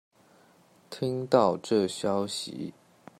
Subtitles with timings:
[0.89, 2.73] 聽到這消息